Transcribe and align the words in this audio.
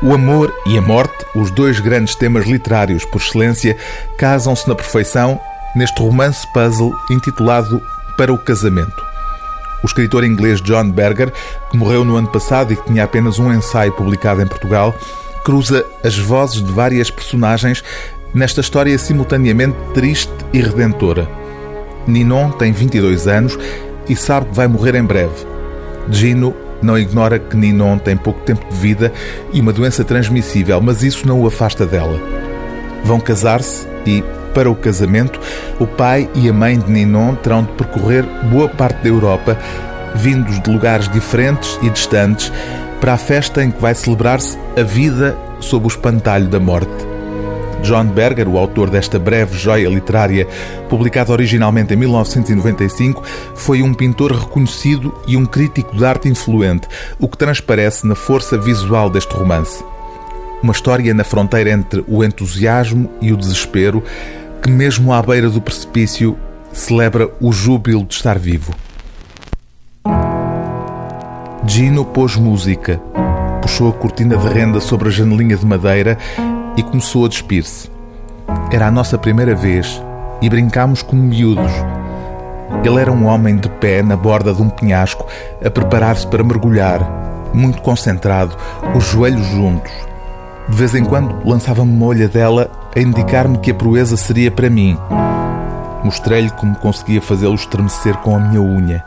O 0.00 0.14
amor 0.14 0.54
e 0.64 0.78
a 0.78 0.80
morte, 0.80 1.26
os 1.34 1.50
dois 1.50 1.80
grandes 1.80 2.14
temas 2.14 2.46
literários 2.46 3.04
por 3.04 3.20
excelência, 3.20 3.76
casam-se 4.16 4.68
na 4.68 4.74
perfeição 4.74 5.40
neste 5.74 6.00
romance 6.00 6.46
puzzle 6.52 6.94
intitulado 7.10 7.82
Para 8.16 8.32
o 8.32 8.38
Casamento. 8.38 9.04
O 9.82 9.86
escritor 9.86 10.22
inglês 10.22 10.60
John 10.60 10.90
Berger, 10.90 11.32
que 11.70 11.76
morreu 11.76 12.04
no 12.04 12.16
ano 12.16 12.28
passado 12.28 12.72
e 12.72 12.76
que 12.76 12.84
tinha 12.84 13.02
apenas 13.02 13.40
um 13.40 13.52
ensaio 13.52 13.92
publicado 13.92 14.40
em 14.40 14.46
Portugal, 14.46 14.94
cruza 15.44 15.84
as 16.04 16.16
vozes 16.16 16.62
de 16.62 16.72
várias 16.72 17.10
personagens 17.10 17.82
nesta 18.32 18.60
história 18.60 18.96
simultaneamente 18.98 19.76
triste 19.94 20.32
e 20.52 20.60
redentora. 20.60 21.28
Ninon 22.06 22.52
tem 22.52 22.70
22 22.70 23.26
anos 23.26 23.58
e 24.08 24.14
sabe 24.14 24.46
que 24.46 24.54
vai 24.54 24.68
morrer 24.68 24.94
em 24.94 25.02
breve. 25.02 25.57
Gino 26.10 26.54
não 26.82 26.98
ignora 26.98 27.38
que 27.38 27.56
Ninon 27.56 27.98
tem 27.98 28.16
pouco 28.16 28.40
tempo 28.40 28.64
de 28.68 28.76
vida 28.76 29.12
e 29.52 29.60
uma 29.60 29.72
doença 29.72 30.04
transmissível, 30.04 30.80
mas 30.80 31.02
isso 31.02 31.26
não 31.26 31.40
o 31.40 31.46
afasta 31.46 31.84
dela. 31.86 32.20
Vão 33.04 33.20
casar-se 33.20 33.86
e, 34.06 34.22
para 34.54 34.70
o 34.70 34.74
casamento, 34.74 35.40
o 35.78 35.86
pai 35.86 36.28
e 36.34 36.48
a 36.48 36.52
mãe 36.52 36.78
de 36.78 36.90
Ninon 36.90 37.34
terão 37.36 37.62
de 37.62 37.72
percorrer 37.72 38.24
boa 38.50 38.68
parte 38.68 39.02
da 39.02 39.08
Europa, 39.08 39.58
vindos 40.14 40.60
de 40.60 40.70
lugares 40.70 41.08
diferentes 41.08 41.78
e 41.82 41.90
distantes, 41.90 42.52
para 43.00 43.14
a 43.14 43.18
festa 43.18 43.62
em 43.62 43.70
que 43.70 43.80
vai 43.80 43.94
celebrar-se 43.94 44.58
a 44.76 44.82
vida 44.82 45.36
sob 45.60 45.86
o 45.86 45.88
espantalho 45.88 46.48
da 46.48 46.58
morte. 46.58 47.07
John 47.82 48.06
Berger, 48.06 48.48
o 48.48 48.58
autor 48.58 48.90
desta 48.90 49.18
breve 49.18 49.56
joia 49.56 49.88
literária, 49.88 50.46
publicada 50.88 51.32
originalmente 51.32 51.94
em 51.94 51.96
1995, 51.96 53.22
foi 53.54 53.82
um 53.82 53.94
pintor 53.94 54.32
reconhecido 54.32 55.14
e 55.26 55.36
um 55.36 55.46
crítico 55.46 55.96
de 55.96 56.04
arte 56.04 56.28
influente, 56.28 56.88
o 57.18 57.28
que 57.28 57.38
transparece 57.38 58.06
na 58.06 58.14
força 58.14 58.58
visual 58.58 59.08
deste 59.08 59.32
romance. 59.34 59.82
Uma 60.62 60.72
história 60.72 61.14
na 61.14 61.24
fronteira 61.24 61.70
entre 61.70 62.04
o 62.08 62.24
entusiasmo 62.24 63.08
e 63.20 63.32
o 63.32 63.36
desespero, 63.36 64.02
que, 64.60 64.70
mesmo 64.70 65.12
à 65.12 65.22
beira 65.22 65.48
do 65.48 65.60
precipício, 65.60 66.36
celebra 66.72 67.30
o 67.40 67.52
júbilo 67.52 68.04
de 68.04 68.14
estar 68.14 68.38
vivo. 68.38 68.74
Gino 71.66 72.04
pôs 72.04 72.34
música, 72.34 73.00
puxou 73.60 73.90
a 73.90 73.92
cortina 73.92 74.36
de 74.36 74.48
renda 74.48 74.80
sobre 74.80 75.08
a 75.08 75.10
janelinha 75.10 75.56
de 75.56 75.66
madeira 75.66 76.18
e 76.78 76.82
começou 76.84 77.26
a 77.26 77.28
despir-se. 77.28 77.90
Era 78.70 78.86
a 78.86 78.90
nossa 78.90 79.18
primeira 79.18 79.52
vez 79.52 80.00
e 80.40 80.48
brincámos 80.48 81.02
como 81.02 81.20
miúdos. 81.20 81.72
Ele 82.84 83.00
era 83.00 83.10
um 83.10 83.26
homem 83.26 83.56
de 83.56 83.68
pé 83.68 84.00
na 84.00 84.16
borda 84.16 84.54
de 84.54 84.62
um 84.62 84.70
penhasco, 84.70 85.26
a 85.64 85.68
preparar-se 85.68 86.24
para 86.28 86.44
mergulhar, 86.44 87.00
muito 87.52 87.82
concentrado, 87.82 88.56
os 88.94 89.04
joelhos 89.04 89.44
juntos. 89.48 89.90
De 90.68 90.76
vez 90.76 90.94
em 90.94 91.04
quando 91.04 91.34
lançava-me 91.44 91.90
uma 91.90 92.06
olhadela 92.06 92.70
a 92.94 93.00
indicar-me 93.00 93.58
que 93.58 93.72
a 93.72 93.74
proeza 93.74 94.16
seria 94.16 94.50
para 94.50 94.70
mim. 94.70 94.96
Mostrei-lhe 96.04 96.50
como 96.50 96.76
conseguia 96.76 97.20
fazê-lo 97.20 97.56
estremecer 97.56 98.16
com 98.18 98.36
a 98.36 98.38
minha 98.38 98.60
unha. 98.60 99.04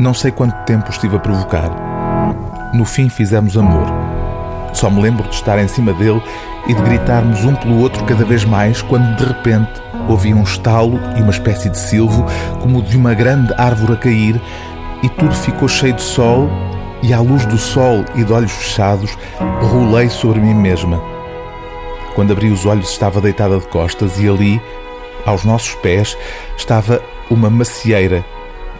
Não 0.00 0.12
sei 0.12 0.32
quanto 0.32 0.64
tempo 0.64 0.90
estive 0.90 1.14
a 1.14 1.20
provocar. 1.20 1.70
No 2.74 2.84
fim 2.84 3.08
fizemos 3.08 3.56
amor. 3.56 4.01
Só 4.72 4.90
me 4.90 5.02
lembro 5.02 5.28
de 5.28 5.34
estar 5.34 5.58
em 5.58 5.68
cima 5.68 5.92
dele 5.92 6.22
e 6.66 6.74
de 6.74 6.82
gritarmos 6.82 7.44
um 7.44 7.54
pelo 7.54 7.80
outro 7.80 8.04
cada 8.04 8.24
vez 8.24 8.44
mais 8.44 8.82
quando 8.82 9.16
de 9.16 9.24
repente 9.24 9.70
ouvi 10.08 10.32
um 10.32 10.42
estalo 10.42 10.98
e 11.16 11.22
uma 11.22 11.30
espécie 11.30 11.68
de 11.70 11.78
silvo 11.78 12.24
como 12.60 12.82
de 12.82 12.96
uma 12.96 13.14
grande 13.14 13.52
árvore 13.56 13.92
a 13.92 13.96
cair 13.96 14.40
e 15.02 15.08
tudo 15.08 15.34
ficou 15.34 15.68
cheio 15.68 15.94
de 15.94 16.02
sol 16.02 16.48
e 17.02 17.12
à 17.12 17.20
luz 17.20 17.44
do 17.46 17.58
sol 17.58 18.04
e 18.14 18.24
de 18.24 18.32
olhos 18.32 18.52
fechados 18.52 19.16
rolei 19.60 20.08
sobre 20.08 20.40
mim 20.40 20.54
mesma. 20.54 21.02
Quando 22.14 22.32
abri 22.32 22.50
os 22.50 22.66
olhos 22.66 22.90
estava 22.90 23.20
deitada 23.20 23.58
de 23.58 23.66
costas 23.68 24.20
e 24.20 24.28
ali, 24.28 24.60
aos 25.24 25.44
nossos 25.44 25.74
pés, 25.76 26.16
estava 26.56 27.02
uma 27.30 27.48
macieira 27.48 28.24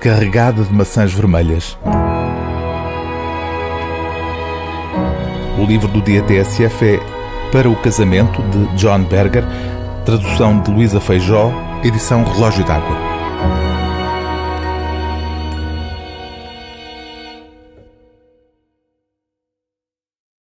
carregada 0.01 0.63
de 0.63 0.73
maçãs 0.73 1.13
vermelhas. 1.13 1.79
O 5.59 5.67
livro 5.67 5.89
do 5.89 6.01
dia 6.01 6.23
TSF 6.23 6.85
é 6.85 7.01
Para 7.51 7.69
o 7.69 7.77
Casamento, 7.77 8.43
de 8.43 8.67
John 8.77 9.05
Berger, 9.05 9.45
tradução 10.05 10.61
de 10.61 10.71
Luísa 10.71 10.99
Feijó, 10.99 11.53
edição 11.85 12.25
Relógio 12.25 12.65
d'Água. 12.65 13.12